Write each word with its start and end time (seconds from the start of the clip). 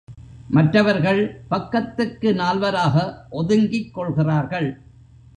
மற்றவர்கள் 0.47 1.43
பக்கத்துக்கு 1.49 2.33
நால்வராக 2.33 3.25
ஒதுங்கிக் 3.29 3.93
கொள்கிறார்கள். 3.93 4.81